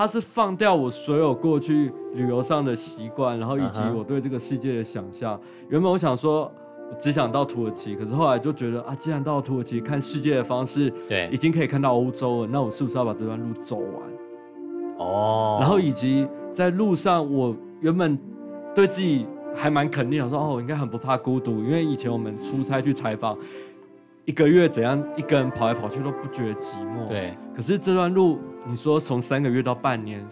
[0.00, 5.34] 它是放掉我所有过去旅游上的习惯，然后以及我对这个世界的想象。
[5.34, 5.40] Uh -huh.
[5.68, 6.50] 原本我想说，
[6.98, 13.86] 只想到土耳其，可是后来就觉得啊，既然到土耳其看世界的方式，对，已经可以看到欧洲了，那我是不是要把这段路走完？
[14.96, 18.18] 哦、oh.，然后以及在路上，我原本
[18.74, 23.36] 对自己还蛮肯定，想说哦，我应该很不怕孤独，因为以前我们出差去采访。
[24.26, 27.08] 一个月怎样一个人跑来跑去都不觉得寂寞。
[27.08, 27.34] 对。
[27.56, 30.24] 可是这段路，你说从三个月到半年，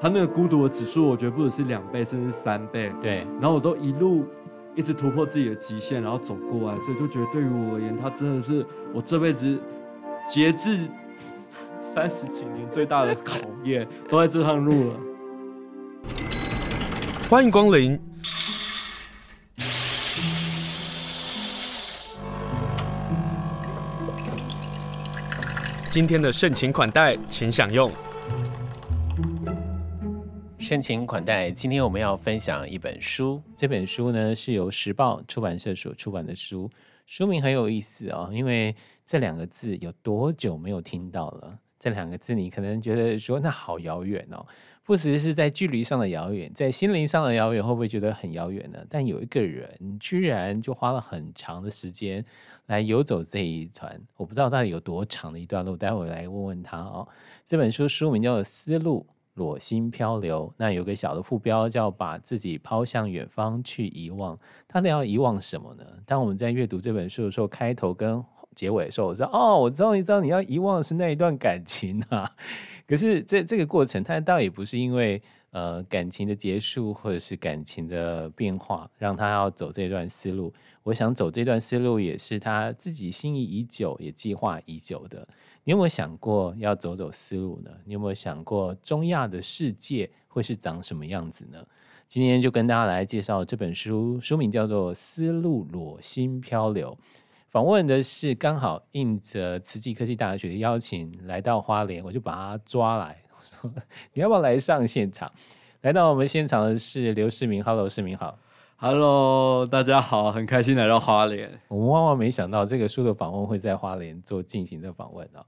[0.00, 2.92] 他那个孤独的指数，我觉得不只是两倍，甚至三倍。
[3.00, 3.26] 对。
[3.40, 4.26] 然后我都一路
[4.74, 9.58] 一直突破自己的极限，然后走过来，所以就觉得对于我而言，他真的是我这辈子
[10.26, 10.76] 截至
[11.94, 14.94] 三十几年最大的考验，都在这趟路了。
[17.30, 17.98] 欢迎光临。
[25.98, 27.90] 今天的盛情款待，请享用。
[30.60, 33.42] 盛情款待，今天我们要分享一本书。
[33.56, 36.70] 这本书呢是由时报出版社所出版的书，
[37.04, 38.72] 书名很有意思哦，因为
[39.04, 41.58] 这两个字有多久没有听到了？
[41.80, 44.46] 这两个字你可能觉得说那好遥远哦。
[44.88, 48.78] 不只是在距离上的遥远，在心灵上的遥远，会不会觉得很遥远呢？
[48.88, 52.24] 但有一个人居然就花了很长的时间
[52.68, 57.06] 来游走这一段，我不知道到底有多长的一段路，待会来问问他哦。
[57.44, 64.38] 这本书书名叫做《丝路裸心漂流》，那有个小的副标叫“把自己抛向远方去遗忘”。
[64.66, 65.84] 他那要遗忘什么呢？
[66.06, 72.34] 当我们在阅读这本书的时候，开头跟结尾的时候，我说：“哦，我终于知道你要遗忘的是那一段感情啊。”
[72.88, 80.50] 可是这这个过程，他倒也不是因为呃感情的结束或者是感情的变化，让他要走这段思路。
[80.82, 85.28] 我想走这段思路，也是他自己心仪已久，也计划已久的。
[85.64, 87.70] 你有没有想过要走走思路呢？
[87.84, 91.62] 你有没有想过中亚的世界会是长什么样子呢？
[92.06, 96.96] 今天就跟大家来介绍这本书，书名叫做《丝路裸心漂流》。
[97.50, 103.72] 访问的是刚好应着慈济科技大学的邀请来到花莲，我就把他抓来，我说
[104.12, 105.32] 你要不要来上现场？
[105.80, 108.38] 来到我们现场的是刘世明，Hello，世明好
[108.76, 111.50] ，Hello，大家好，很开心来到花莲。
[111.68, 115.42] 我们万万没想到这个书的访问会在花莲做进行的访问啊。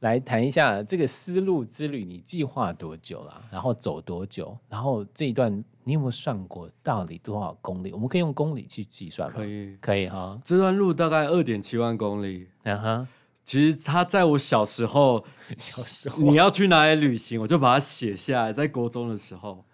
[0.00, 3.44] 来谈一下这个丝路之旅，你计划多久了？
[3.50, 4.56] 然后走多久？
[4.68, 7.92] 然后这一段你有没有算过到底多少公里？
[7.92, 9.36] 我们可以用公里去计算吗？
[9.36, 10.40] 可以，可以哈。
[10.44, 12.48] 这段路大概二点七万公里。
[12.62, 13.08] 嗯哼，
[13.44, 15.24] 其实他在我小时候，
[15.58, 19.64] 小时候你要去哪里旅行，我就把它写下来，在国中的时候。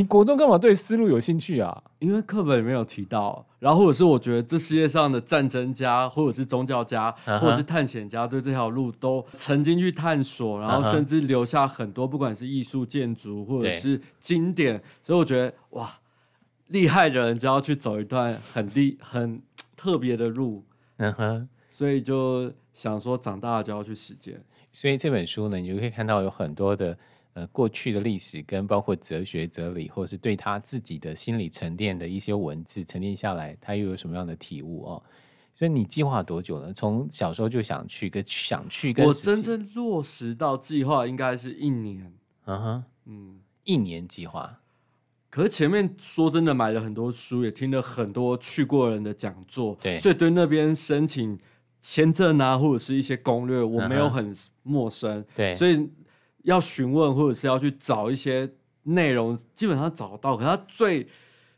[0.00, 1.82] 你国中干嘛对丝路有兴趣啊？
[1.98, 7.38] 因为课本里面有提到，然后或者是我觉得这世界上的战争家，或者是宗教家，uh -huh.
[7.38, 14.84] 或者是探险家，对这条路都曾经去探索，然后甚至留下很多，不管是艺术建筑或者是经典，uh -huh.
[15.02, 15.90] 所以我觉得哇，
[16.68, 19.42] 厉害的人就要去走一段很厉很
[19.76, 20.64] 特别的路，
[20.96, 24.42] 嗯哼，所以就想说长大了就要去实践。
[24.72, 26.96] 所以这本书呢，你就可以看到有很多的。
[27.34, 35.02] 呃，过去的历史跟包括哲学、哲理，或是对他自己的心理沉淀的一些文字沉淀下来，他又有什么样的体悟哦？
[35.54, 36.72] 所以你计划多久了？
[36.72, 42.12] 从小时候就想去，跟想去跟，我真正落实到计划应该是一年。
[42.46, 44.58] 嗯哼，嗯，一年计划。
[45.28, 51.38] 可是前面说真的，买了很多书，也听了很多去过人的讲座，对，所以对那边申请
[51.80, 55.24] 签证啊，或者是一些攻略，我没有很陌生。
[55.36, 55.88] 对，所以。
[56.42, 58.48] 要询问或者是要去找一些
[58.84, 60.36] 内容，基本上找到。
[60.36, 61.06] 可是他最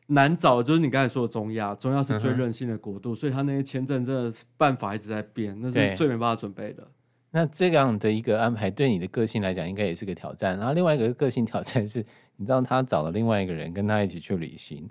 [0.08, 6.86] 难找的就是你刚才说的中亚，中亚是最任性的国度，嗯、所以他那些签证真的办法一直在变，那是最没办法准备的。
[7.30, 10.58] 那这样的一个安排对你的个性来讲，应该也是个挑战。
[10.58, 12.04] 然后另外一个个性挑战是，
[12.36, 14.86] 你知道他找了另外一个人跟他一起去旅行，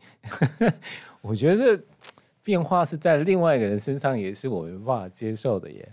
[1.21, 1.79] 我觉得
[2.41, 5.87] 变化是在另外一个人身上，也是我没办法接受的耶。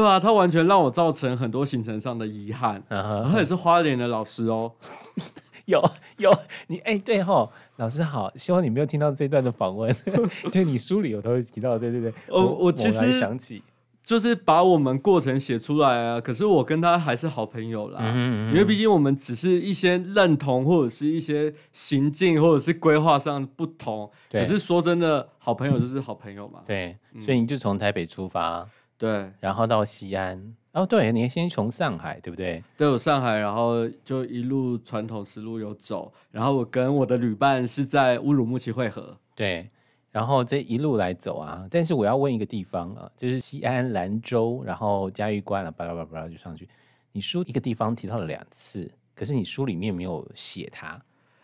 [0.00, 2.82] 对啊，他完全让我造成很多行程上的遗憾。
[2.90, 3.30] Uh -huh.
[3.30, 4.72] 他也是花莲的老师哦，
[5.66, 5.80] 有
[6.16, 6.36] 有
[6.66, 9.94] 你哎，对吼，老师好，希望你没有听到这段的访问。
[10.50, 12.10] 对你书里有都会提到，对对对。
[12.28, 13.62] 哦、oh,，我其实想起，
[14.02, 16.20] 就是把我们过程写出来啊。
[16.20, 24.10] 可是我跟他还是好朋友啦，嗯嗯，因为毕竟我们只是一些认同或者是一些行径或者是规划上不同。
[24.30, 26.60] 可是说真的，好朋友就是好朋友嘛。
[26.66, 28.68] 对，所以你就从台北出发。
[28.96, 30.54] 对，然后到西安。
[30.72, 32.62] 哦，对，你先从上海，对不对？
[32.76, 39.16] 对，我上海，然后就一路传统丝路有走，然后我跟我的旅伴是在乌鲁木齐汇合。
[39.36, 39.70] 对，
[40.10, 46.68] 然后这一路来走啊，但是我要问一个地方啊，就是西安、兰州，然后嘉峪关了，巴拉巴拉巴拉就上去。
[47.12, 51.00] 你书一个地方提到了两次，可是你书里面没有写它。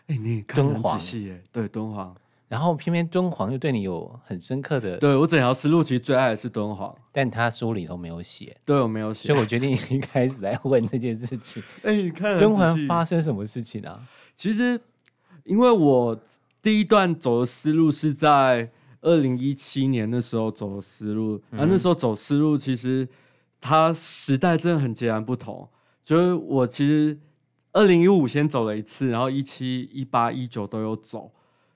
[0.07, 2.13] 哎、欸，你看得很仔细耶，对，敦煌。
[2.51, 11.63] 然后偏偏敦煌又对你有很深刻的，对我整条思路其实最爱的是敦煌，但他书里头没有写，对我没有写，所以我决定一开始来问这件事情。
[11.81, 14.05] 哎，你看敦煌发生什么事情啊？
[14.35, 14.77] 其实，
[15.45, 16.19] 因为我
[16.61, 18.69] 第一段走的思路是在
[18.99, 23.07] 二零一七年的时候走的思路，嗯、然后那时候走思路其实
[23.61, 25.65] 它时代真的很截然不同。
[26.03, 27.17] 就是我其实
[27.71, 31.31] 二零一五先走了一次，然后一七、一八、一九都有走。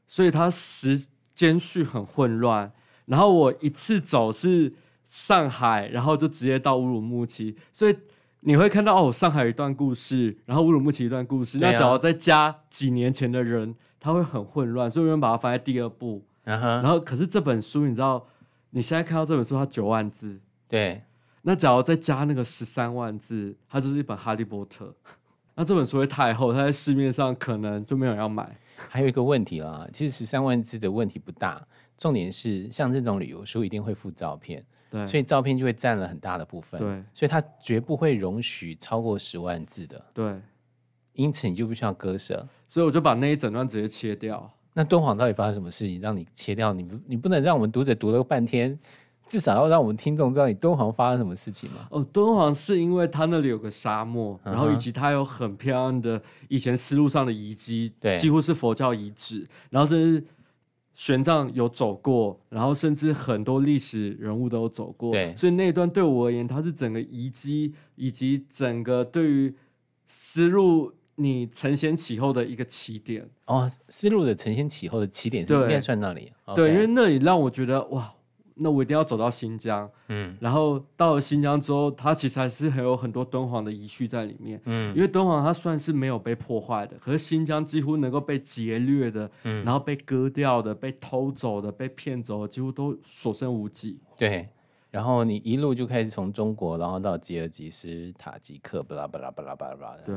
[0.07, 2.72] 所以它时间序很混乱，
[3.06, 4.74] 然后我一次走是
[5.07, 7.96] 上海，然后就直接到乌鲁木齐，所以
[8.42, 11.57] 你会看到哦，上海有一段故事，然后乌鲁木齐一段故事。
[11.60, 16.24] 那假如再加几年前的人，他会很混乱，所以我们把它放在第二部。
[16.46, 16.62] Uh huh.
[16.62, 18.24] 然后可是这本书，你知道，
[18.69, 21.02] 你现在看到这本书，它九万字，对。
[21.42, 24.94] 那假如再加那个十三万字，它就是一本哈利波特。
[25.56, 28.56] 那这本书会太厚，它在市面上可能就没有人要买。
[28.90, 31.66] 还有一个问题啦，其实十三万字的问题不大，
[31.98, 40.40] 重点是像这种旅游书一定会附照片，对，所以照片就会占了很大的部分，对，所以它绝不会容许超过十万字的，对，
[41.14, 44.52] 因此你就必须要割舍，所以我就把那一整段直接切掉。
[44.74, 46.74] 那敦煌到底发生什么事情让你切掉？
[46.74, 48.78] 你不，你不能让我们读者读了半天。
[49.27, 51.88] 至少要让我们听众知道你敦煌发生什么事情嘛？
[51.89, 60.24] 哦，敦煌是因为它那里有个沙漠，然后以及它有很漂亮的以前丝路上的遗迹，对，几乎是佛教遗址，然后甚至
[60.94, 69.56] 玄奘有走过，然后甚至很多历史人物都有走过，对，所以那一段对我而言，它是整个遗迹以及整个对于
[70.07, 73.28] 丝路你承先启后的一个起点。
[73.48, 78.12] 哦，丝路的承先启后的起点是应该算那里，对，因为那里让我觉得哇。
[78.57, 94.00] 那我一定要走到新疆，嗯，然后到了新疆之后，它其实还是还有很多敦煌的遗绪在里面，嗯，因为敦煌它算是没有被破坏的，可是新疆几乎能够被劫掠的，嗯，然后被割掉的、被偷走的、被骗走的，几乎都所剩无几。
[94.16, 94.48] 对，
[94.90, 99.98] 然后你一路就开始从中国，然后到吉尔吉斯、塔吉克，巴拉巴拉巴拉巴拉巴拉。
[99.98, 100.16] 的，对，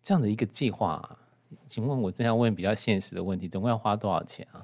[0.00, 1.18] 这样的一个计划，
[1.66, 4.62] 请问我这样问比较现实的问题，总共要花多少钱啊？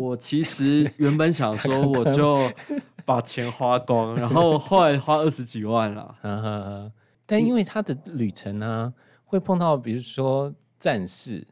[0.00, 2.50] 我其实原本想说， 我就
[3.04, 6.90] 把钱花光，然后后来花二十几万了。
[7.26, 8.92] 但因为他的旅程呢，
[9.24, 11.46] 会碰到比如说战事，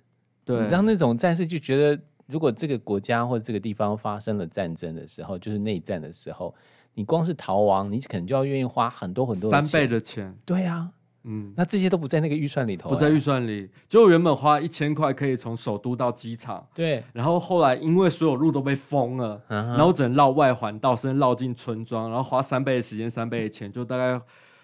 [0.47, 6.55] 对，你知道那种战事就觉得，如果这个国家或者这个地方发生了战争的时候，就是内战的时候，
[6.95, 10.35] 你光是逃亡，你可能就要愿意花很多很多三倍的钱。
[10.47, 10.89] 对呀。
[11.25, 13.69] 嗯，那这些都不在那个预算里头，不在预算里。
[13.89, 17.03] 就原本花一千块可以从首都到机场，对。
[17.13, 24.21] 然后后来因为所有路都被封了，嗯、然后只能绕外环道，甚至绕进村庄，然后花三倍的时间，三倍的钱，就大概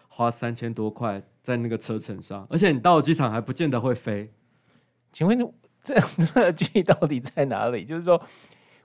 [0.09, 2.47] 花三千多块在那个车程上。
[2.49, 4.33] 而且你到了机场还不见得会飞。
[5.13, 5.39] 请问
[5.83, 5.95] 这
[6.35, 7.85] 乐趣到底在哪里？
[7.85, 8.21] 就是说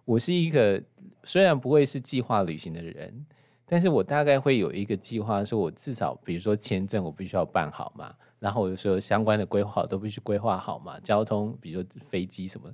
[0.05, 0.83] 我是一个
[1.23, 3.25] 虽然不会是计划旅行的人。
[3.71, 12.67] 但是我大概会有一个计划，说我至少比如说签证我必须要办好嘛，然后我就说相关的规划都必须规划好嘛，交通比如说飞机什么，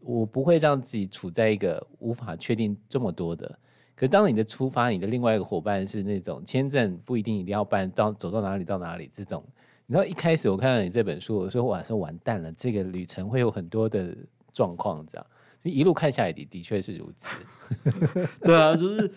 [0.00, 3.58] 我不会让自己处在一个无法确定这么多的。
[3.94, 9.42] 可是当你的出发，你的另外一个伙伴是那种签证不一定一定要办到走到哪里到哪里这种，
[9.86, 14.14] 你知道一开始我看到你这本书，我说哇，说完蛋了，这个旅程会有很多的
[14.52, 15.26] 状况，这样
[15.62, 17.36] 一路看下来的的确是如此。
[18.42, 19.10] 对啊，就是。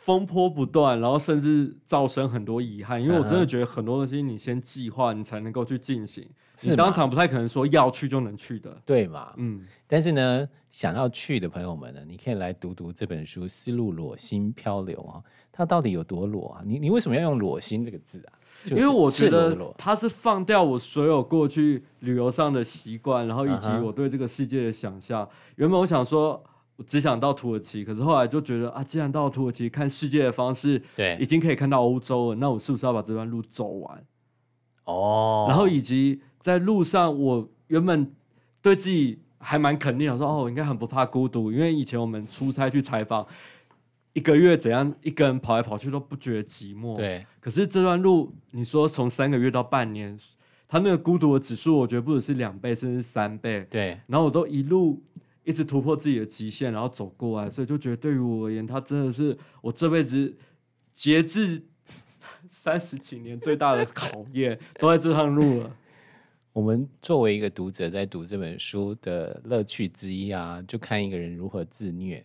[0.00, 6.26] 风波不断，然后甚至造成很多遗憾，因为我真的觉得很多东西你先计划，你才能够去进行。
[6.62, 9.34] 你当场不太可能说要去就能去的，对嘛？
[9.36, 9.62] 嗯。
[9.86, 16.62] 但是呢，想要去的朋友们呢，你可以来读读这本书《丝路裸心漂流》啊，它到底有多裸啊？
[16.64, 18.32] 你你为什么要用“裸心”这个字啊？
[18.70, 25.28] 因为我觉得它是放掉我所有过去旅游上的习惯，然后以及我对这个世界的想象。
[25.56, 26.42] 原本我想说。
[26.80, 34.02] 我只想到土耳其，可是后来就觉得啊，既然到了土耳其看世界的方式，对，已经可以看到欧洲了，那我是不是要把这段路走完？
[34.84, 38.10] 哦，然后以及在路上，我原本
[38.62, 43.26] 对自己还蛮肯定，想说哦，我应该很不怕孤独，因为以前我们出差去采访，
[44.14, 46.96] 一个月怎样一个人跑来跑去都不觉得寂寞。
[46.96, 50.18] 对，可是这段路，你说从三个月到半年，
[50.66, 53.66] 他那个孤独的指数，我觉得不只是两倍，甚至三倍。
[53.68, 54.98] 对，然后我都一路。
[55.50, 60.34] 一直突破自己的极限，然后走过来，所以就觉得对于我而言，他真的是我这辈子
[60.94, 61.62] 截至
[62.50, 65.76] 三十几年最大的考验，都在这趟路了。
[66.52, 72.16] 我们作为一个读者，在读这本书的乐趣之一啊，就看一个人如何自虐，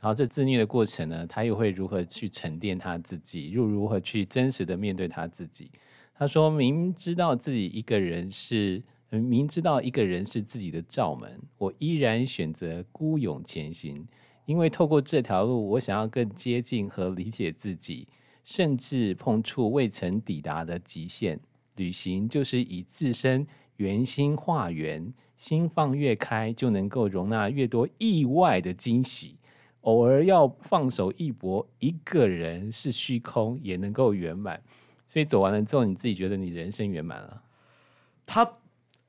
[0.00, 5.70] 然后这自虐的过程呢，他又会如何去沉淀他自己，又如何去真实的面对他自己。
[6.14, 14.06] 他说明知道自己一个人是，明知道一个人是自己的罩门，我依然选择孤勇前行，
[14.44, 18.08] 因为透过这条路，我想要更接近和理解自己，
[18.44, 21.38] 甚至碰触未曾抵达的极限。
[21.76, 23.46] 旅行就是以自身
[23.76, 29.36] 圆心化圆，心放越开，就能够容纳越多意外的惊喜。
[29.82, 34.60] 偶尔要放手一搏，一个人是虚空，也能够圆满。
[35.06, 37.42] 所以走完了之后，你自己觉得你人生圆满了？
[38.26, 38.44] 他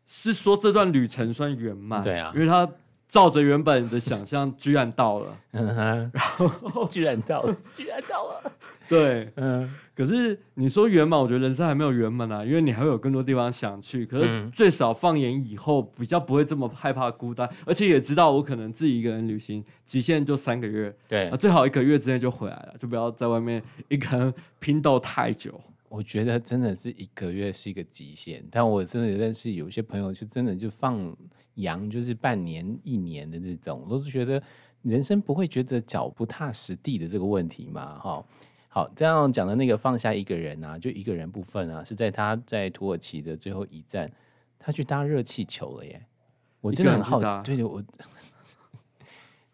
[0.08, 2.02] 是说这段旅程算圆满？
[2.02, 2.68] 对啊，因为他
[3.10, 6.24] 照着原本的想象， 居然到了，嗯哼，然
[6.74, 8.52] 后居然到了， 居然到了，
[8.90, 9.70] 对，嗯。
[9.98, 14.06] 可是你说圆满，我觉得人生还没有圆满啊，因为你还会有更多地方想去。
[14.06, 25.60] 可是最少放眼以后，比较不会这么害怕孤单，而且也知道我可能自己一个人旅行，极限就三个月，对，最好一个月之内就回来了，就不要在外面一个人拼斗太久。
[25.89, 31.15] 我觉得真的是一个月是一个极限，但我真的认识有些朋友，就真的就放
[31.56, 34.41] 羊，就是半年、一年的这种，我都是觉得
[34.82, 38.25] 人生不会觉得脚不踏实地的这个问题嘛，哈。
[38.70, 44.12] 好，这样讲的那个放下一个人啊，就一个人部分啊，是在他在土耳其的最后一站，
[44.60, 46.06] 他去搭热气球了耶。
[46.62, 47.84] 我真的很好奇，对对，我，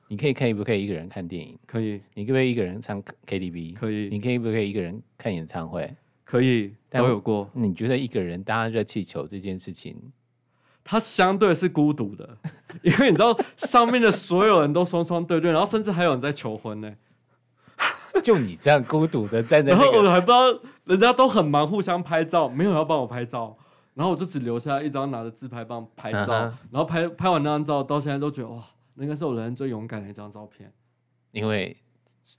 [0.10, 1.58] 你可以可以不可以一个人看电影？
[1.66, 2.02] 可以。
[2.16, 3.76] 你可不可以一个人唱 KTV？
[3.76, 4.10] 可以。
[4.10, 5.96] 你可以不可以一个人看演唱会？
[6.24, 7.50] 可以，都有过。
[7.54, 10.12] 你觉得一个人搭热气球这件事情，
[10.84, 12.38] 它相对是孤独的，
[12.82, 16.94] 因为你知道上面的所有人都双双对对，然后甚至还有人在求婚呢。
[18.24, 23.58] 就你这样孤独的站在那，然后我还不知道人家都很忙，互相拍照，没有人要帮我拍照，
[23.96, 26.32] 然后我就只留下一张拿着自拍棒拍照，
[26.72, 28.64] 然后拍拍完那张照，到现在都觉得哇，
[28.94, 30.72] 那应该是我人生最勇敢的一张照片。
[31.32, 31.76] 因为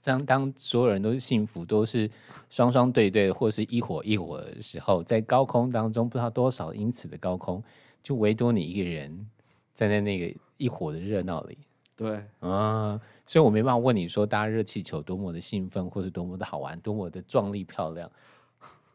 [0.03, 2.09] 当当所有人都是幸福，都是
[2.49, 7.63] 双双对对，或是一伙一伙的时候，在高空当中，不知道多少英尺的高空，
[8.03, 9.27] 就唯独你一个人
[9.73, 11.57] 站在那个一伙的热闹里。
[11.95, 12.99] 对啊。
[13.27, 18.09] 所以我没办法问你说搭热气球多么的兴奋，或是多么的好玩，多么的壮丽漂亮。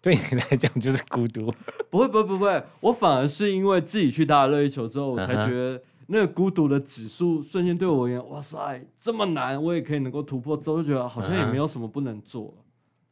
[0.01, 1.53] 对你来讲就是孤独。
[1.91, 2.65] 不会，不会，不会。
[2.81, 10.57] 我反而是因为自己去搭热气球之后，我才觉得那个孤独的指数瞬间对我而言，哇塞，这么难，我也可以能够突破。
[10.57, 12.52] 之后觉得好像也没有什么不能做。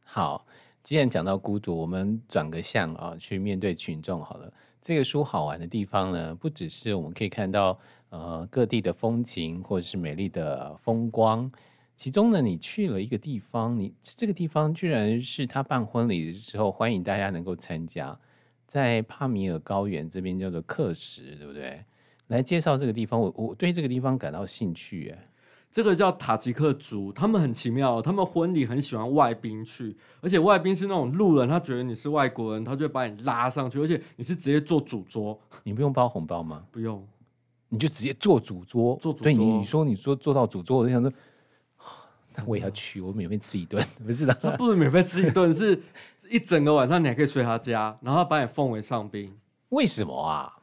[0.03, 0.45] 好，
[0.83, 4.51] 既然讲到孤独，我们转个向啊，去面对群众好了。
[4.81, 7.79] 这个书好玩的地方呢，不只是我们可以看到。
[8.11, 11.47] 呃，各地的风情或者是美丽的风光，
[11.95, 18.19] 其中呢，你去了一个地方，你这个地方居然是他办婚礼的时候欢迎大家能够参加，
[18.65, 21.85] 在帕米尔高原这边叫做克什，对不对？
[22.29, 25.09] 来介绍这个地方，我我对这个地方感到兴趣。
[25.09, 25.29] 哎，
[25.71, 36.63] 这个叫塔吉克族，他们很奇妙，他们婚礼很喜欢外宾去，而且外宾是那种路人，他觉得你是外国人，他就会把你拉上去，而且你是直接坐主桌，你不用包红包吗？
[36.71, 37.05] 不用。
[37.71, 39.23] 你就直接坐主桌，坐主桌。
[39.23, 41.13] 对你，你说你说坐到主桌，我就想说，
[42.35, 45.79] 那我也要去，我免费吃一顿， 不是的，他不能免费吃一顿，是
[46.29, 49.35] 一整个晚上你还可以睡他家，然后他把你奉为上宾。
[49.69, 50.58] 为什么啊？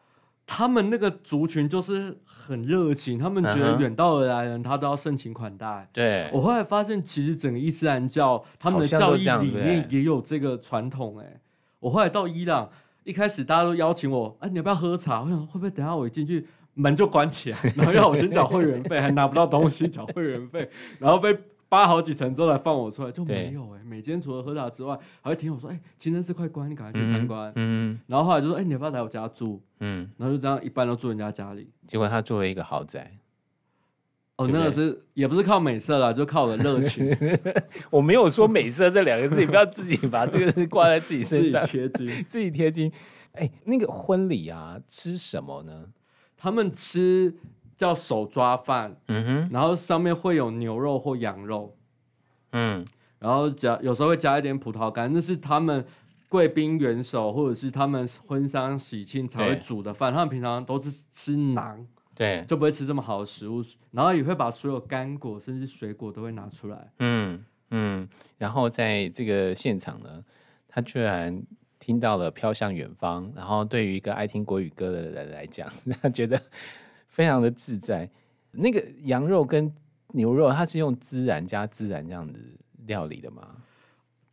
[0.47, 5.88] 他们那个族群就是很热情，他们觉得远道而来的人他都要盛情款待。
[5.93, 11.19] 对，我后来发现，其实整个伊斯兰教他们的教义里面也有这个传统。
[11.19, 11.41] 哎，
[11.81, 12.71] 我后来到伊朗，
[13.05, 15.23] 一开始大家都邀请我，哎，你要不要喝茶？
[15.23, 16.47] 我想会不会等下我一进去。
[16.79, 21.35] 门就关起来，然后要我先缴会员费，还拿不到东西缴会员费，然后被
[21.69, 23.85] 扒好几层之后来放我出来，就没有哎、欸。
[23.85, 31.69] 每间除了喝茶之外，还会听我说：“哎、欸，清真寺快关，你赶快去参观。”嗯，然后后来就说：“哎、欸，你要不要来我家住？”嗯，然后就这样，一般都住人家家里。
[31.87, 33.19] 结果他住了一个豪宅。
[34.37, 37.11] 哦，那个是也不是靠美色啦，就靠我的热情。
[37.91, 42.93] 我没有说美色这两个字， 你不要自己把这个挂在自己身上，自己贴金，自己贴金。
[43.33, 45.87] 哎、欸，那个婚礼啊，吃什么呢？
[46.37, 47.35] 他们吃
[47.76, 51.76] 叫手抓饭，嗯哼，然后上面会有牛肉或羊肉，
[52.52, 52.85] 嗯，
[53.18, 55.85] 然后加有时候会加一点葡萄干，那是他们
[56.28, 60.12] 贵宾元首或者是他们婚丧喜庆才会煮的饭。
[60.12, 70.25] 他们平常都是吃馕，对，就不会吃这么好的食物，然后也会把所有干果甚至水果都会拿出来，嗯嗯，然后在这个现场呢，
[70.68, 71.42] 他居然。
[71.78, 75.71] 听到了飘向远方，然后对于一个爱听国语歌的人来讲，
[76.02, 76.40] 他觉得
[77.17, 78.11] 非常的自在。
[78.51, 79.73] 那个羊肉跟
[80.09, 82.39] 牛肉，它是用孜然加孜然这样子
[82.85, 83.43] 料理的吗？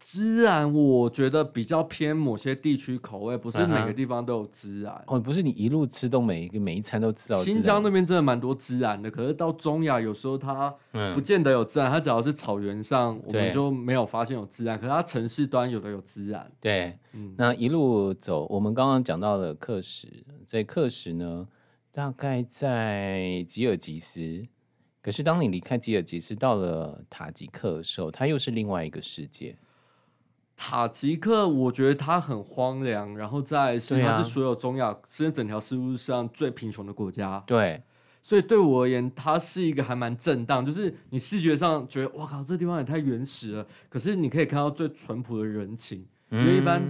[0.05, 5.01] 孜然我觉得比较偏某些地区口味，不是每个地方都有孜然。
[5.07, 7.41] 哦，不是你一路吃都每一个每一餐都吃到。
[7.41, 10.75] 新疆那边真的蛮多孜然的，可是到中亚有时候它
[11.15, 16.51] 不见得有孜然，它只要是草原上我们就没有发现有孜然，可是它城市端有的有孜然。
[16.59, 20.05] 对，嗯，那一路走，我们刚刚讲到了克什，
[20.45, 21.47] 在克什呢，
[21.93, 24.47] 大概在吉尔吉斯。
[24.99, 29.55] 可是当你离开吉尔吉斯到了塔吉克的时候，它又是另外一个世界。
[30.57, 37.43] 塔吉克，我觉得它很荒凉，然后在是它是所有中亚甚至整条丝路上最贫穷的国家。
[37.45, 37.83] 对，
[38.23, 43.67] 所以对我而言，它是一个还蛮震荡，就是你视觉上觉得哇靠，这地方也太原始了。
[43.89, 46.81] 可是你可以看到最淳朴的人情，嗯、因为一般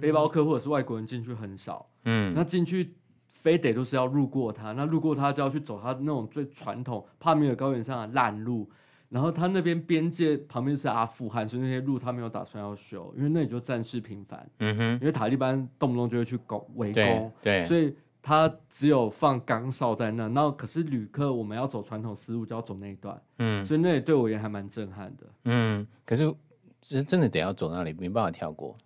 [0.00, 1.88] 背包客或者是外国人进去很少。
[2.04, 2.94] 嗯，那进去。
[3.42, 8.70] 非得都是要路过它，那路过它就要去走它那种最传统帕米尔高原上的烂路，
[9.08, 14.48] 然后它那边边界旁边是阿富汗，所以那些路他没有打算要修，因为那里就战事频繁。
[14.60, 20.28] 嗯哼，因为塔利班动不动就会去攻围攻，对，所以他只有放岗哨在那。
[20.28, 23.20] 那可是旅客我们要走传统思路，就要走那一段。
[23.38, 25.26] 嗯，所以那里对我也还蛮震撼的。
[25.46, 26.32] 嗯，可是
[26.80, 28.76] 其实真的得要走那里，没办法跳过。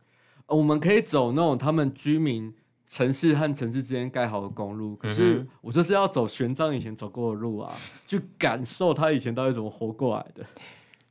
[0.46, 2.54] 呃，我们可以走那种他们居民。
[2.88, 7.74] 城市和城市之间盖好的公路，可是我就是要走玄奘以前走过的路啊，
[8.06, 10.44] 去感受他以前到底怎么活过来的。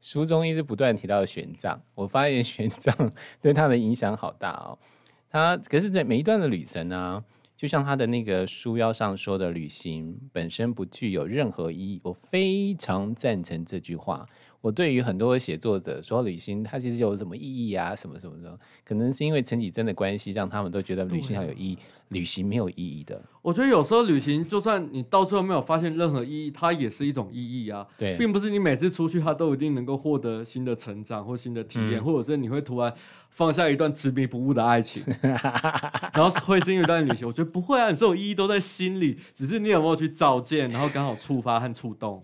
[0.02, 4.78] 书中一直不断提到玄奘，我发现玄奘 对他的影响好大哦。
[5.30, 7.24] 他可是，在每一段的旅程呢、啊，
[7.58, 12.00] 就像他的那个书腰上说的，旅行本身不具有任何意义。
[12.04, 14.26] 我非常赞成这句话。
[14.66, 17.96] 我对于很多写作者说旅行，它其实有什么意义啊？
[17.96, 23.22] 什么什么的，可能是因为陈绮贞的关系，让他们都觉得旅行很有意义，旅行没有意义的。
[23.44, 27.86] 我觉得有时候旅行，就算你到最后没有发现任何意义，它也是一种意义啊。
[27.96, 32.92] 对，并不是你每次出去，它都一定能够获得新的成长或新的体验，嗯、或者是你会突然
[33.30, 37.28] 放下一段执迷不悟的爱情， 然后会是因为一段旅行。
[37.28, 42.24] 我觉得不会啊，你所有意义都在心里，只是你有没有去照见，然后刚好触发和触动。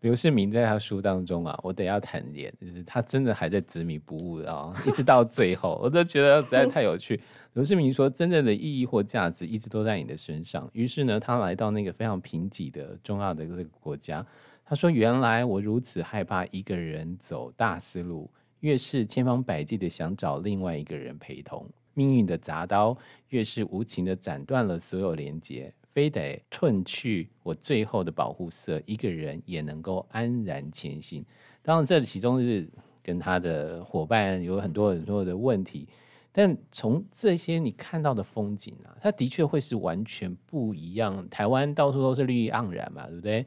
[0.00, 7.20] 刘世明在他书当中啊，我得要坦言，就是他真的还在执迷不悟啊，一直到最后，我都觉得实在太有趣。
[7.54, 10.70] 刘世明说，真正的意义或价值一直都在你的身上。
[10.72, 14.24] 于是呢，他来到那个非常贫瘠的中亚的这个国家，
[14.64, 18.30] 他说：“原来我如此害怕一个人走大思路，
[18.60, 22.96] 越是千方百计的想找另外一个人陪同，命运的铡刀
[23.30, 31.24] 越是无情的斩断了所有连接。”非得褪去我最后的保护色，一个人也能够安然前行。
[31.60, 32.70] 当然，这其中是
[33.02, 35.88] 跟他的伙伴有很多很多的问题，
[36.30, 41.28] 但从这些你看到的风景啊，它的确会是完全不一样。
[41.28, 43.44] 台湾到处都是绿意盎然嘛，对不对？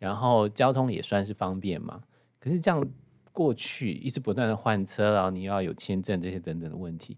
[0.00, 2.02] 然后交通也算是方便嘛。
[2.40, 2.84] 可是这样
[3.32, 7.16] 过去一直不断的换车，然后你要有签证这些等等的问题，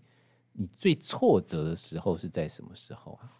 [0.52, 3.32] 你最挫折的时候是在什么时候啊？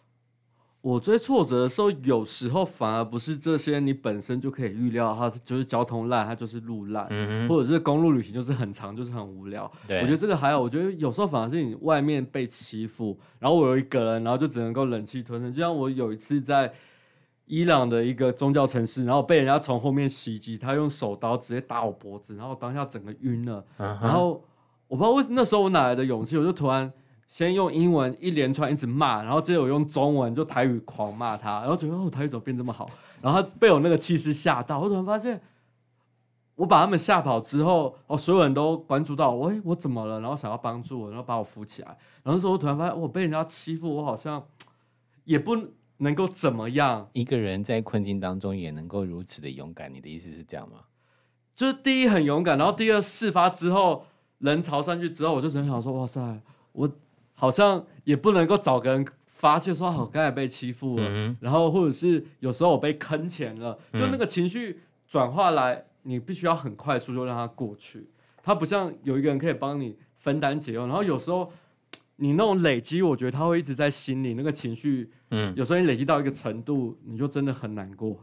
[0.85, 9.63] 我最挫折的时候，有时候反而不是这些，你本身就可以预料，它就是交通烂，它就是路烂，嗯、或者是公路旅行就是很长，就是很无聊。
[9.89, 10.59] 我觉得这个还好。
[10.61, 15.51] 我觉得有时候反而是你外面被欺负，然后我有一个人，然后就只能够忍气吞声。
[15.51, 16.71] 就像我有一次在
[17.47, 23.65] 伊朗的一个宗教城市，然后被人家从后面袭击，他用手刀直接打我脖子，然后当下整个晕了。
[23.77, 24.39] 嗯、然后
[24.87, 26.93] 我不知道为那时候我哪来的勇气，我就突然。
[27.27, 32.89] 先用英文一连串一直骂，然后接着我用中文就台语狂骂他，然后觉得哦，台语怎么变这么好？
[33.21, 35.41] 然后他被我那个气势吓到，我突然发现，
[36.55, 40.19] 我把他们吓跑之后，哦，所有人都关注到我，哎，我怎么了？
[40.21, 41.89] 然后想要帮助我，然后把我扶起来。
[42.23, 44.41] 然后那时候我突然发现，我被人家欺负，我好像
[45.23, 45.57] 也不
[45.97, 47.09] 能够怎么样。
[47.13, 50.77] 一个人在困境当中也能够如此的勇敢，你的意思是这样吗？
[51.55, 54.05] 就是第一很勇敢，然后第二事发之后
[54.37, 56.21] 人潮上去之后，我就只想说，哇塞，
[56.71, 56.89] 我。
[57.35, 68.07] 好像也不能够找个人发泄说，好，刚才被欺负了，嗯、然后或者是有时候我被坑钱了，就那个情绪转化来，你必须要很快速就让它过去。
[68.41, 71.51] 它不像有一个人可以帮你分担解忧，然后有时候
[72.15, 78.17] 你那种累积，我觉得它会一直在心里，那个情绪，嗯，有时候你累积到一个程度，你就真的很难过。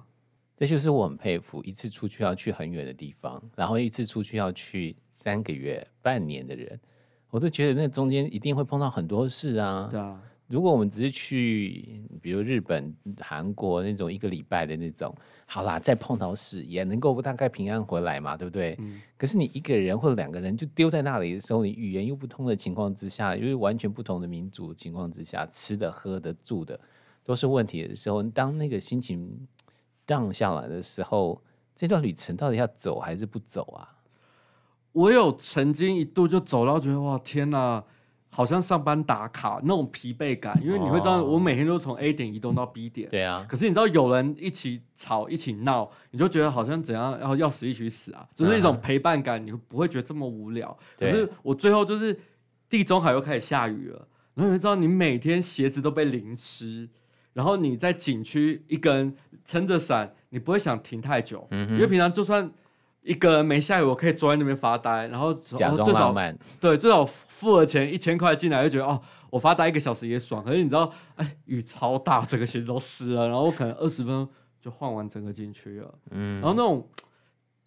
[0.56, 6.80] 这就是我很佩服，一次出去要去很远的地方，然后一次出去要去三个月、半年的人。
[7.32, 9.88] 我都觉得那中间一定会碰到很多事啊。
[9.90, 15.14] 对啊，如果我们只是去，比如日本、韩国那种一个礼拜的那种，
[15.46, 18.76] 好啦，再碰到事也能够大概平安回来嘛，对不对？
[18.80, 19.00] 嗯。
[19.16, 26.78] 可是你一个人或者两个人就丢在那里的时候，你语言又不通的情况之下，因为完全不同的民族的情况之下，吃的、喝的、住的
[27.24, 29.48] 都是问题的时候，当那个心情
[30.06, 31.40] down 下来的时候，
[31.74, 33.88] 这段旅程到底要走还是不走啊？
[34.92, 37.82] 我有曾经一度就走到觉得哇天哪，
[38.28, 43.08] 好像上班打卡那种疲惫感，因为你会知道我每天都从 A 点移动到 B 点。
[43.08, 43.46] 对啊。
[43.48, 50.76] 可是你知道有人一起吵一起闹，你就觉得好像怎样要要死一起死啊，就是一种陪伴感，你不会觉得这么无聊。
[50.98, 52.18] 可是我最后就是
[52.68, 56.88] 地中海又开始下雨了，然后你知道你每天鞋子都被淋湿，
[57.32, 62.50] 然后你在景区一个人撑着伞，你不会想停太久，因为平常就算。
[63.02, 66.38] 一个人没下雨，我可以坐在那边发呆，然后假装浪漫。
[66.60, 70.44] 对，最少付了钱一千块进来，就觉得哦，我发呆一个小时也爽。
[70.44, 74.28] 可是你知道，哎，雨超大，整个鞋子都湿了，然后我可能二十分钟
[74.60, 75.94] 就换完整个进去了。
[76.12, 76.88] 嗯，然后那种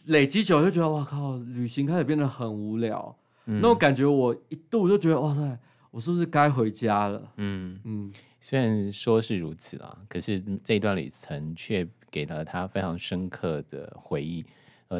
[0.05, 3.13] 累积久就觉得哇靠，旅行开始变得很无聊。
[3.47, 5.59] 嗯、那种感觉，我一度就觉得哇塞，
[5.91, 7.21] 我是不是该回家了？
[7.35, 14.45] 嗯嗯，虽然说是如此啦，可是这一段旅程却给了他非常深刻的回忆。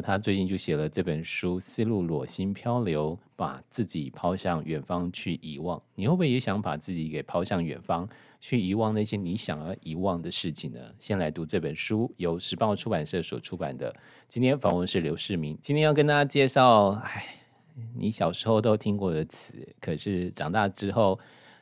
[0.00, 5.80] 他最近就写了这本书《丝路裸心漂流》，把自己抛向远方去遗忘。
[5.94, 8.08] 你会不会也想把自己给抛向远方，
[8.40, 10.80] 去遗忘那些你想要遗忘的事情呢？
[10.98, 13.94] 先来读这本书，由时报出版社所出版的。
[14.28, 17.24] 今天访问是刘世明，今天要跟大家介绍，哎，
[17.94, 21.18] 你小时候都听过的词，可是长大之后，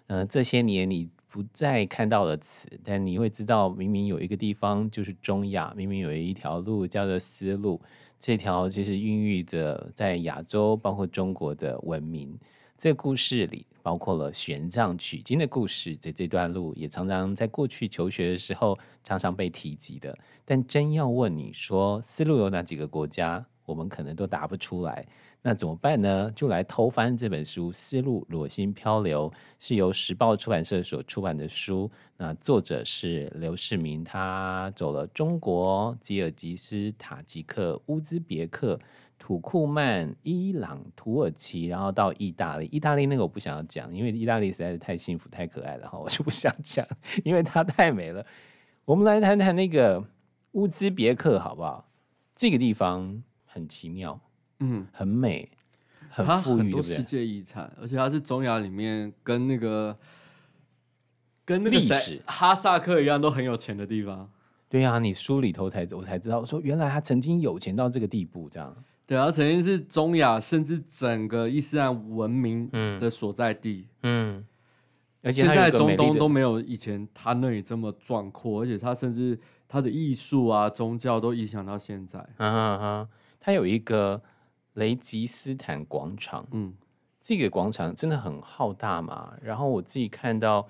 [0.06, 7.80] 嗯、这些年你不再看到的词，但你会知道，明明有一个地方就是中亚，明明有一条路叫做丝路。
[8.26, 12.34] 这条就是孕育着在亚洲，包括中国的文明。
[12.78, 20.16] 这个故事里包括了玄奘取经的故事，在这段路也常常在过去求学的时候常常被提及的。
[20.42, 25.06] 但真要问你说丝路有哪几个国家，我们可能都答不出来。
[25.46, 26.30] 那怎么办呢？
[26.34, 29.30] 就来偷翻这本书《丝路裸心漂流》，
[29.60, 31.90] 是由时报出版社所出版的书。
[32.16, 38.80] 那作者是刘世明，他走了中国、吉尔吉斯、塔吉克、乌兹别克、
[39.18, 42.64] 土库曼、伊朗、土耳其，然后到意大利。
[42.72, 46.86] 意大利那个我不想要讲，因为意大利实在是太幸福、太可爱了哈，我就不想讲，
[47.22, 48.24] 因为它太美了。
[48.86, 50.02] 我们来谈谈那个
[50.52, 51.86] 乌兹别克好不好？
[52.34, 54.18] 这个地方很奇妙。
[54.60, 55.50] 嗯，很美，
[56.08, 59.96] 很富裕，很多世界遗产，而且它是中亚里面跟那个
[61.44, 64.30] 跟那个历史哈萨克一样都很有钱的地方。
[64.68, 68.74] 对呀、啊，你书里头才我才知道，说原来他曾经有钱到这个地步，这样。
[69.06, 73.88] 对啊，曾经是中亚甚至整个伊斯兰文明的所在地。
[74.02, 74.44] 嗯，
[75.22, 79.38] 而且现在中东都没有以前他那里这么壮阔，而且他甚至
[79.68, 82.18] 他的艺术啊、宗教都影响到现在。
[82.38, 83.08] 嗯哼哼，
[83.40, 84.22] 他有一个。
[84.74, 86.72] 雷吉斯坦广场，嗯，
[87.20, 89.36] 这个广场真的很浩大嘛。
[89.42, 90.68] 然后我自己看到，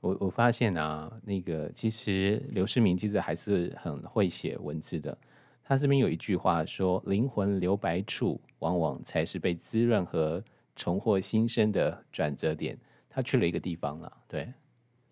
[0.00, 5.16] 我我发现啊，那个其实刘世明其实还是很会写文字的。
[5.62, 10.42] 他这边有一句话说：“灵魂留白处，往往才是被滋润和
[10.74, 12.76] 重获新生的转折点。”
[13.08, 14.52] 他去了一个地方了，对，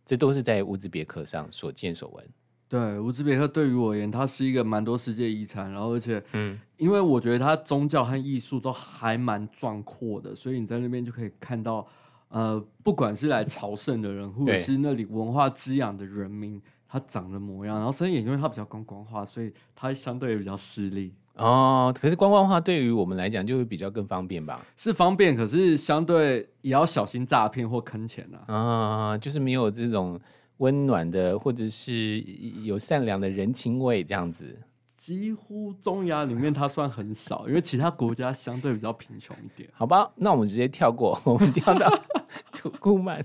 [0.05, 2.27] 这都是在乌兹别克上所见所闻。
[2.71, 11.85] 对，乌兹别克对于我而言，它是一个蛮多世界遗产，然后而且，嗯，因为我觉得它宗教和艺术都还蛮壮阔的，所以你在那边就可以看到，
[12.29, 21.93] 呃，不管是来朝圣的人，或者是那里文化滋养的人民，他长的模样，然后所以也因为它比较观光化，所以它相对也比较势利哦。
[22.01, 24.65] 可是观光化对于我们来讲就会比较更方便吧？
[24.77, 28.55] 是方便，可是相对也要小心诈骗或坑钱啊。
[28.55, 30.21] 啊，就是没有这种。
[30.61, 32.21] 温暖的，或者是
[32.65, 34.59] 有善良的人情味，这样子，
[34.95, 39.69] 几乎中亚里面它算很少，因为其他国家相对比较贫穷一点。
[39.73, 41.91] 好吧，那我们直接跳过， 我们跳到
[42.53, 43.25] 土库曼。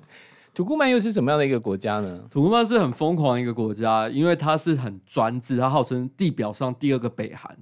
[0.53, 2.25] 土库曼又是什么样的一个国家呢？
[2.31, 7.57] 土库曼是很疯狂的一个国家，因为它是很专制，它号称地表上第二个北韩。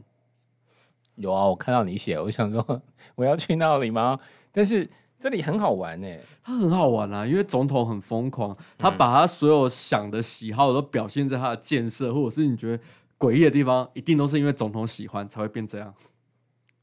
[1.16, 2.82] 有啊，我看到你写，我想说
[3.16, 4.20] 我要去那里吗？
[4.52, 4.88] 但是。
[5.18, 6.08] 这里很好玩呢，
[6.44, 12.84] 他很好玩啊，因为总统很疯狂，他把他所有想的喜好都表现在他的建设，或者是你觉得
[13.18, 15.94] 诡异的地方，一定都是因为总统喜欢才会变这样。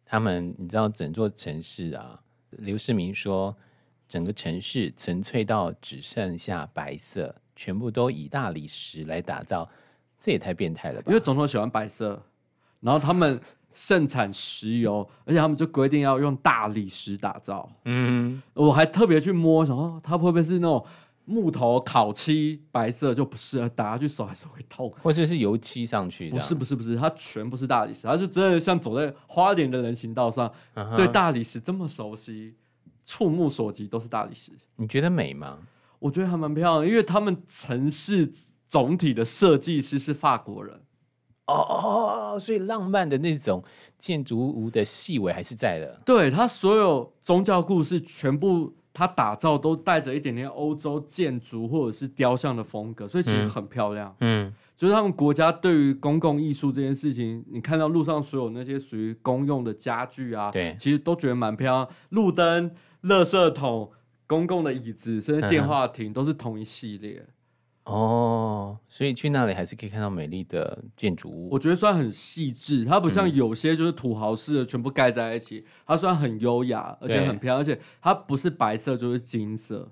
[0.06, 2.18] 他们，你知道，整座城市啊，
[2.50, 3.54] 刘世明说，
[4.08, 9.68] 整个城市纯粹到只剩下白色，全部都以大理石来打造，
[10.18, 11.04] 这也太变态了吧？
[11.08, 12.22] 因为总统喜欢白色，
[12.80, 13.38] 然后他们。
[13.74, 17.70] 盛产石油，而且他们就规定要用大理石打造。
[17.84, 20.84] 嗯，我还特别去摸，想说它会不会是那种
[21.24, 26.28] 木头烤漆白色，就不是，打下去手还是会痛，或者是油漆上去？
[26.30, 32.54] 不是，不是，不是，它全部是大理石，它就真的像走在花莲的人行道上，嗯、对大理石这么熟悉，
[33.04, 34.50] 触目所及都是大理石。
[34.76, 35.58] 你觉得美吗？
[36.00, 38.32] 我觉得还蛮漂亮的，因为他们城市
[38.66, 40.80] 总体的设计师是法国人。
[41.50, 43.62] 哦哦，所以浪漫的那种
[43.98, 46.00] 建筑物的细微还是在的。
[46.04, 54.14] 对，它所有宗教故事全部，它打造都带着一点点欧洲建筑或者是雕像的风格，所以其实很漂亮。
[54.20, 61.88] 嗯，嗯就是他们国家对于公共艺术这件事情，你看到路上所有那些属于公用的家具啊，对，其实都觉得蛮漂亮。
[62.10, 62.70] 路灯、
[63.02, 63.90] 垃圾桶、
[64.26, 67.26] 公共的椅子，甚至电话亭，都是同一系列。
[67.84, 71.48] 哦，所以去那里还是可以看到美丽的建筑物。
[71.50, 79.90] 我觉得算很细致，它不像有些就是土豪式的全部盖在一起，嗯、它算很优雅，而且很漂亮，而且它不是白色就是金色。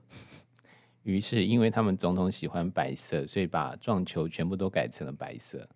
[1.02, 5.66] 于是，因为他们总统喜欢白色，所以把撞球全部都改成了白色。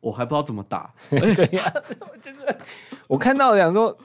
[0.00, 0.94] 我还不知道怎么打。
[1.10, 1.82] 对呀、啊，
[2.22, 2.56] 就是
[3.08, 3.98] 我看到想说。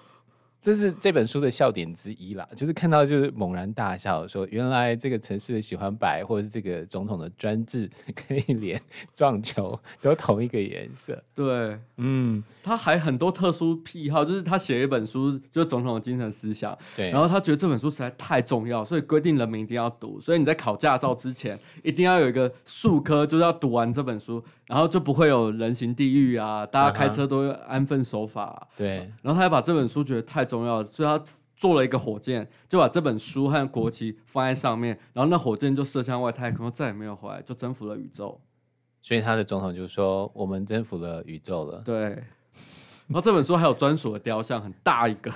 [0.63, 8.81] 这是这本书的笑点之一啦，就是看到就是猛然大笑，说原来这个城市的喜欢白，或者是这个总统的专制，可以连
[9.13, 11.21] 撞球都同一个颜色。
[11.35, 16.77] 对，嗯，他还很多特殊癖好，就是他写一本书，就是总统的精神思想。
[16.95, 20.17] 对，然后他觉得这本书实在太重要，所以规定人民一定要读。
[20.21, 28.67] 所以你在考驾照之前，一定要有一个数科，就是要读完这本书，然后就不会有人行地狱啊，大家开车都安分守法啊。
[28.77, 30.47] 对，然后他还把这本书觉得太。
[30.52, 31.23] 重要，所以他
[31.55, 38.39] 做了一个火箭，就把这本书和国旗放在上面，然后那火箭就射向外太空，再也没有回来，就征服了宇宙。
[39.01, 42.01] 所以他的总统就说：“我们征服了宇宙了。”对。
[43.07, 45.29] 然后这本书还有专属的雕像，很大一个，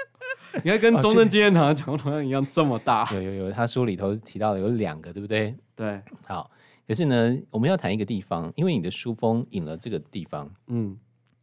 [0.62, 3.08] 你看跟中正纪念堂的讲同样一样这么大。
[3.14, 5.54] 有有有，他书里头提到的有两个，对不对？
[5.74, 6.02] 对。
[6.26, 6.50] 好，
[6.86, 10.94] 可是呢，我们要谈一个地方，因为你的书封引了这个地方，嗯，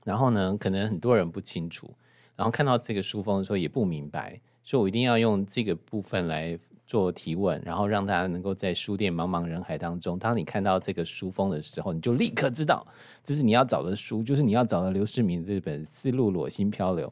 [0.04, 1.92] 然后呢，可能很多人不清楚。
[2.36, 12.86] 然后看到这个书封的时候也不明白，所以我一定要用这个部分来做提问，然后让大家能够在书店茫茫人海当中，当你看到这个书封的时候，你就立刻知道
[13.24, 17.08] 这是你要找的书，就是你要找的刘世民这本《丝路裸心漂流》。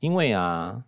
[0.00, 0.84] 因为啊，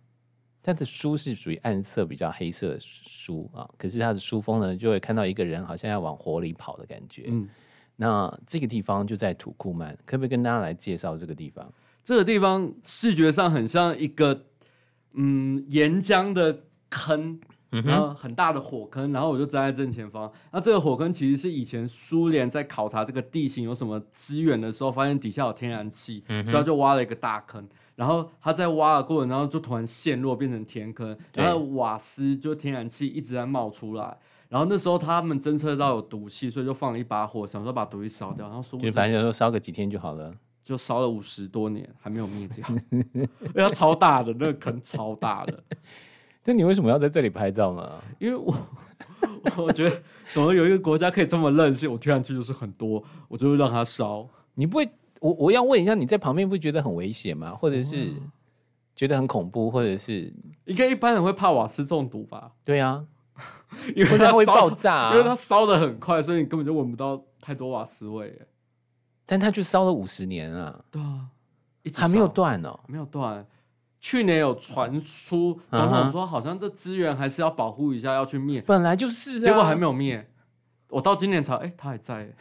[0.61, 7.23] 他的书是属于暗色、比较黑色的书啊，可是他的书封呢，就会看到一个人好像要往火里跑的感觉。
[7.27, 7.49] 嗯，
[7.95, 11.73] 那这个地方就在土库曼，可不可以跟大家来介绍这个地方？
[12.09, 14.45] 这个地方视觉上很像一个
[15.13, 20.31] 嗯岩浆的坑，然后很大的火坑，然后我就站在正前方。
[20.51, 27.63] 那这个火坑其实是以前苏联在考察这个地形有什么资源的时候，发现底下有天然气，所以他就挖了一个大坑。
[27.95, 34.17] 然后他在挖的过程，然后就突然陷落变成天坑，然后瓦斯就天然气一直在冒出来。
[34.47, 38.47] 然后那时候他们侦测到有毒气，所以就放了一把火，想说把毒气烧掉。
[38.47, 40.33] 然后说，就反正就说烧个几天就好了。
[40.69, 45.63] 就烧了五十多年，还没有灭掉， 因为它超大的，那个坑超大的。
[46.45, 47.91] 那你为什么要在这里拍照呢？
[48.19, 48.55] 因为我
[49.57, 49.99] 我觉得，
[50.31, 51.91] 怎么有一个国家可以这么任性？
[51.91, 54.29] 我听上去就是很多，我就会让它烧。
[54.53, 54.87] 你不会？
[55.21, 57.55] 我我要问一下，你在旁边不会觉得很危险吗？
[57.55, 58.13] 或者是
[58.95, 59.71] 觉得很恐怖？
[59.71, 60.31] 或者是
[60.65, 62.51] 应该一般人会怕瓦斯中毒吧？
[62.63, 63.03] 对啊，
[63.95, 68.39] 因为它会爆炸啊，因为它烧的很快，所以你根本就闻不到太多瓦斯味。
[69.31, 70.83] 但他就烧了五十年啊！
[70.89, 71.29] 对啊，
[71.93, 73.45] 还没有断哦，没有断。
[73.99, 78.59] 去年有传出总统说，好像这资源还是要保护一下，要去灭。
[78.63, 80.27] 本来就是，结果还没有灭。
[80.87, 82.33] 我到今年才，哎，他还在。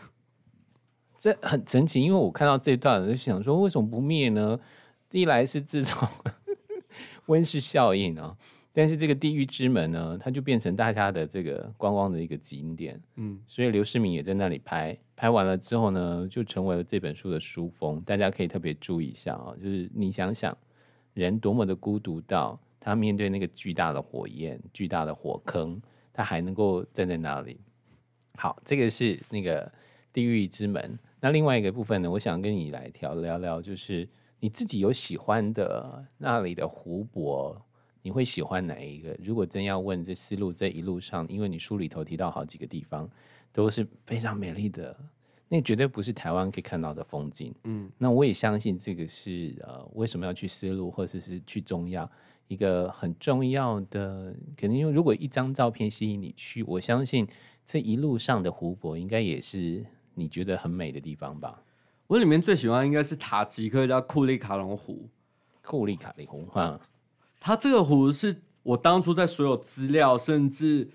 [1.19, 4.59] 这很神奇，因为我看到这段，就想说，为什么不灭呢？
[5.11, 6.09] 一来是制造
[7.27, 8.35] 温室效应啊。
[8.79, 18.01] 但是这个地狱之门呢，它就变成大家的这个观光的一个景点，嗯，所以刘世明也在那里拍，拍完了之后呢，就成为了这本书的书封。
[18.03, 20.57] 大家可以特别注意一下啊，就是你想想，
[21.13, 27.59] 人多么的孤独到他面对那个巨大的火焰、巨大的火坑，他还能够站在那里。
[28.37, 29.69] 好，这个是那个
[30.13, 30.97] 地狱之门。
[31.19, 37.61] 那另外一个部分呢，我想跟你来聊聊聊，就是你自己有喜欢的那里的湖泊。
[38.09, 39.15] 你会喜欢哪一个？
[39.23, 43.07] 如果真要问这思路这一路上，因为你书里头提到好几个地方
[43.53, 44.97] 都是非常美丽的，
[45.47, 47.55] 那绝对不是台湾可以看到的风景。
[47.65, 52.11] 嗯，那我也相信这个是呃，为什么要去丝路或者是去中亚
[52.47, 57.29] 一个很重要的，肯定因为如果一张照片吸引你去，我相信
[57.67, 61.63] 这一路上的湖泊应该也是你觉得很美的地方吧。
[62.07, 65.11] 我里面最喜欢应该是塔吉克叫库利卡隆湖，
[65.63, 66.81] 库利卡里湖哈。
[67.41, 70.85] 它这个湖是我当初在所有资料，甚至《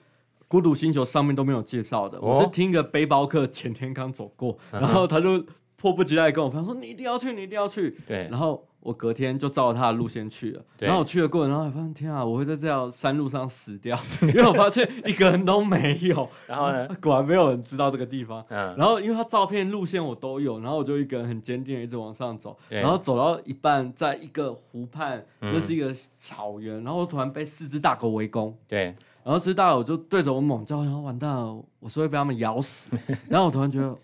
[0.47, 2.17] 孤独星球》上面都没有介绍的。
[2.19, 5.43] 哦、我是听一个背包客前天刚走过，嗯、然后他就
[5.83, 8.65] 迫不及待跟我朋友说：“你一定要去，你一定要去。”对，然后。
[8.85, 16.27] 我隔天就照着他的路线去了，然后我去了过程，然后发现天啊，我会在这条山路上死掉， 因为我发现一个人都没有。
[16.47, 18.43] 然后呢， 果然没有人知道这个地方。
[18.49, 28.53] 嗯，然后因为他照片路线我都有，然后我就一个人很坚定的一直往上走，然后走到一半，在一个湖畔，那是一个草原，然后我突然被四只大狗围攻。
[28.67, 28.93] 对，
[29.23, 32.89] 然后四只大狗就对着我猛叫，然后完蛋了，我是会被他们咬死。
[33.29, 33.95] 然后我突然觉得，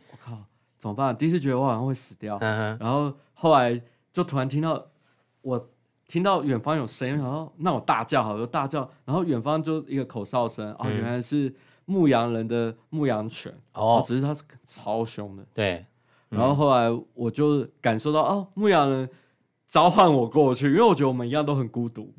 [0.80, 1.16] 怎么办？
[1.16, 2.40] 第一次觉得我好像会死掉。
[2.40, 3.80] 然后后来。
[4.12, 4.84] 就突然听到，
[5.44, 5.70] 我
[6.08, 11.54] 听到远方有声音，然后那我大叫，好，就大叫，然后远方就一个口哨声，哦，原来是
[11.86, 15.86] 牧羊人的牧羊犬，哦，只是它超凶的，对，
[16.30, 19.08] 然后后来我就感受到，哦，牧羊人
[19.68, 22.12] 召唤我过去，因为我觉得我们一样都很孤独，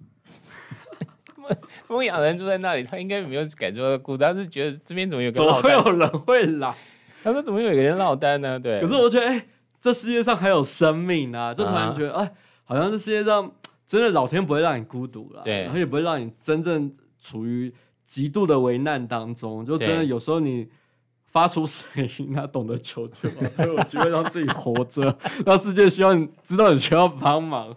[1.37, 1.49] 牧
[1.97, 6.73] 牧羊人住在那里，他应该没有感受到孤单，他是觉得这边怎么有个， 怎么会有人会来？
[7.25, 8.59] 他说怎么有一个人落单呢？
[8.59, 9.47] 对，可是我觉得，哎。
[9.83, 11.55] 这世界上还有生命啊！
[11.55, 12.31] 就突然觉得，哎、uh
[12.65, 13.51] 好像这世界上
[13.87, 17.73] 真的老天不会让你孤独了，对，然后也不会让你真正处于
[18.05, 19.65] 极度的危难当中。
[19.65, 20.69] 就真的有时候你
[21.25, 23.31] 发出声音，他懂得求救，
[23.89, 27.75] 机会让自己活着， 让世界需要你知道你需要帮忙。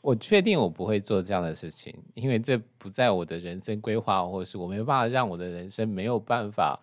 [0.00, 6.80] 我确定我不会做这样的事情，因为这不在我的人生规划，或者是我没办法让我的人生没有办法，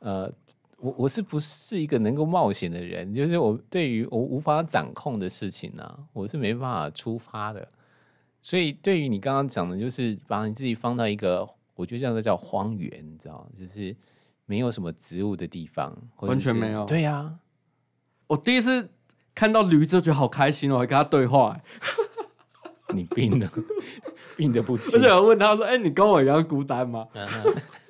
[0.00, 0.32] 呃。
[0.78, 3.12] 我我是不是一个能够冒险的人？
[3.12, 7.66] 就是我对于我无法掌控的事情呢、啊，我是没办法出发的。
[8.42, 13.96] 所以对于你刚刚讲的，就是把你自己放到一个，我觉得这样子叫荒原，你知道，就是
[14.44, 16.84] 没有什么植物的地方，完全没有。
[16.84, 17.34] 对呀、啊，
[18.28, 18.88] 我第一次
[19.34, 21.58] 看到驴就，觉得好开心哦，我还跟他对话。
[22.94, 23.50] 你病了，
[24.36, 25.00] 病得不轻。
[25.00, 27.04] 而且我问他说：“哎、欸，你跟我一样孤单吗？”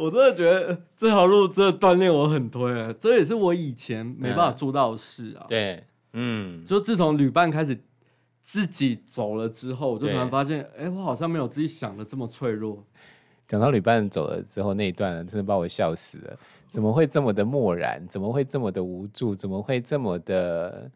[0.00, 5.44] 我真的觉得这条路真的锻炼我很多，这也是我以前没办法做到的事啊。
[5.48, 5.84] 对，
[6.14, 7.78] 嗯，就自从旅伴开始
[8.42, 12.82] 自己走了之后，我就突然发现，哎，我好像没有自己想的这么脆弱。
[13.46, 16.38] 讲到旅伴走了之后那一段，真的把我笑死了。
[16.68, 18.00] 怎么会这么的漠然？
[18.08, 19.34] 怎么会这么的无助？
[19.34, 20.90] 怎么会这么的？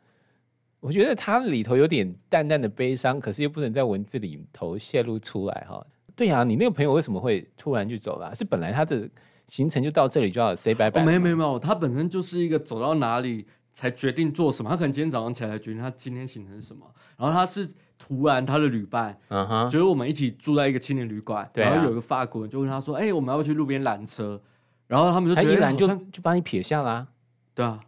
[0.80, 5.84] 我觉得它里头有点淡淡的悲伤，可是又不能在文字里头泄露出来哈。
[6.16, 8.34] 对呀、啊，你那个朋友为什么会突然就走了？
[8.34, 9.08] 是本来他的
[9.46, 11.04] 行程就到这里就要 say 拜拜？
[11.04, 14.70] 没有没有没有，他本身就是一个走到哪里才决定做什么。
[14.70, 16.86] 他可能今天早上起来决定他今天行程是什么。
[17.16, 24.40] 然后他是突然他的旅伴，嗯哼，就是我们一起住在一个青年旅馆，对啊、然后有一个法国人就问他说：“哎、欸，我们要不去路边拦车？”
[24.86, 27.08] 然后他们就觉得他一拦就就把你撇下啦、啊。
[27.54, 27.80] 对啊，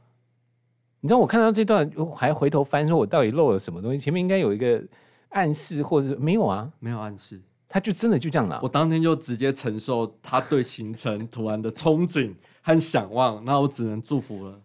[1.00, 3.98] 你知道我看到这段我还回头翻说，我到底漏了什么东西？
[3.98, 4.82] 前面应该有一个
[5.30, 6.72] 暗示，或者是没有啊？
[6.78, 7.40] 没有暗示。
[7.68, 8.60] 他就真的就这样了。
[8.62, 14.60] 我当天就直接承受他对行程突然的憧憬和想望，那我只能祝福了。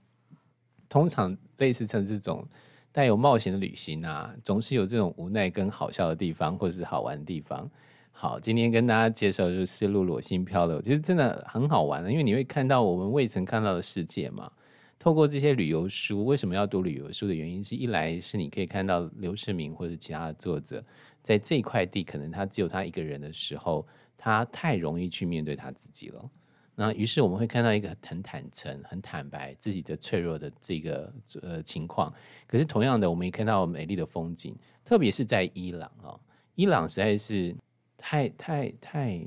[0.88, 2.46] 通常类似成这种
[2.92, 7.70] 带有冒险的旅行啊，总是有这种无奈跟好笑的地方，或者是好玩的地方。
[8.12, 14.52] 好，今天跟大家介绍就是丝路裸心漂流，其实真的很好玩的，因为你会看到我们未曾看到的世界嘛。
[15.00, 20.84] 透过这些旅游书，为什么要读旅游书的原因是一来是你可以看到刘世明或者其他的作者。
[21.24, 26.30] 在这块地，可能他只有他一个人的时候，他太容易去面对他自己了。
[26.74, 32.12] 那于是我们会看到一个很坦诚、很坦白自己的脆弱的这个呃情况。
[32.48, 36.20] 可是同样的，我们也看到美丽的风景，特别是在伊朗啊、哦，
[36.56, 37.56] 伊朗实在是
[37.98, 39.22] 太太太，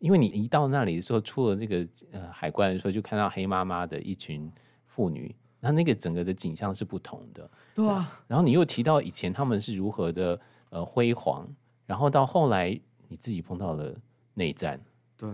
[0.00, 4.52] 因为你一到那里的时候，出了这个呃海关的时候，就看到黑麻麻的一群
[4.86, 7.50] 妇女，那那个整个的景象是不同的。
[7.74, 10.38] 对啊，然后你又提到以前他们是如何的。
[10.70, 11.46] 呃，辉煌，
[11.86, 13.94] 然后到后来你自己碰到了
[14.34, 14.80] 内战，
[15.16, 15.28] 对，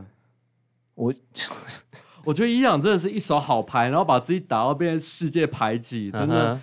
[0.95, 1.15] 我
[2.25, 6.61] 我觉得伊朗真的是一手好牌，然后把自己打到变成世界排挤，真的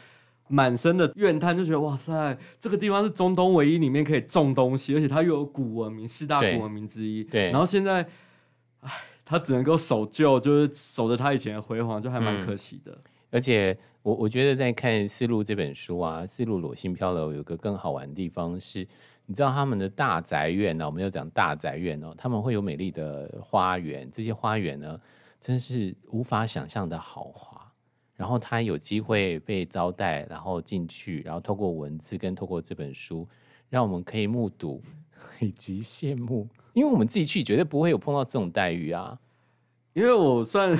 [0.48, 8.06] 满身的怨叹，就觉得哇塞，这个地方是中东唯一里面可以种东西，而且它又有古文明，四大古文明之一，对，然后现在，
[8.82, 8.92] 唉，
[9.24, 12.92] 他只能够守旧，就是守着他以前的辉煌，就还蛮可惜的。
[12.92, 13.02] 嗯
[13.34, 18.88] 而且我我觉得在看《丝路》这本书啊，《丝路裸心漂流》有个更好玩的地方是，
[19.26, 25.02] 你知道他们的大宅院呢、我们要讲大宅院哦，他们会有美丽的花园，这些花园呢，
[25.42, 27.60] 真是无法想象的豪华。
[28.16, 33.28] 然后他有机会被招待，然后进去，然后透过文字跟透过这本书，
[33.68, 34.80] 让我们可以目睹
[35.40, 39.20] 以及羡慕，因为我们自己去绝对不会有碰到这种待遇啊。
[39.94, 40.78] 因为我算。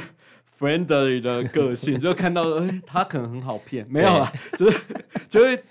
[0.64, 4.80] Friendly 的个性， 就看到哎、欸，他可能很好骗，没有啊， 就是
[5.28, 5.62] 就是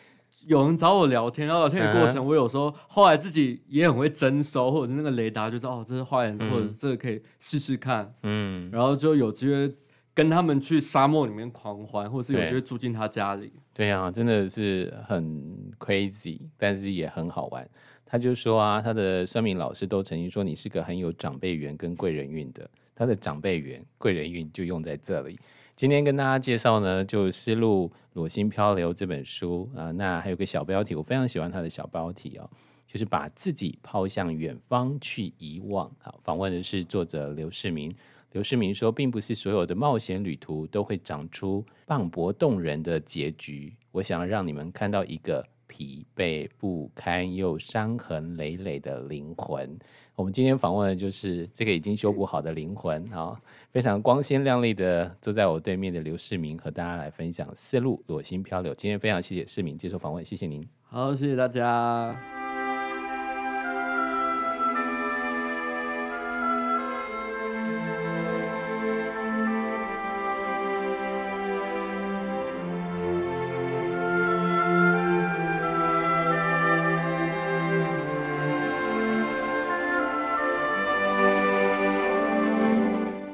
[0.47, 9.72] 有人找我聊天，然后聊天的过程，我有时候后来自己也很会征收，或者是那个雷达，就是哦，这是坏人，或者这个可以试试看，嗯，然后就有机会
[10.14, 13.52] 跟他们去沙漠里面狂欢，或是有机会住进他家里。
[13.72, 17.68] 对啊，真的是很 crazy，但是也很好玩。
[18.04, 22.68] 他就说啊，他的算命老师都曾经说，你是个很有长辈缘跟贵人运的。
[22.94, 25.38] 他的长辈缘、贵人运就用在这里。
[25.74, 32.48] 今天跟大家介绍呢，就《丝路裸心漂流》这本书啊，那还有个小标题，我非常喜欢他的小标题哦，
[32.86, 35.90] 就是把自己抛向远方去遗忘。
[35.98, 37.90] 好，访问的是作者刘世明。
[38.33, 43.72] 刘世明说，并不是所有的冒险旅途都会长出磅礴动人的结局。
[43.91, 49.78] 我想让你们看到一个疲惫不堪又伤痕累累的灵魂。
[50.14, 53.39] 我们今天访问的就是这个已经修补好的灵魂啊，
[53.70, 58.74] 非常光鲜亮丽的坐在我对面的刘世明，和大家来分享丝路裸心漂流。
[58.74, 60.66] 今天非常谢谢世明接受访问，谢谢您。
[60.83, 62.41] 好，谢谢大家。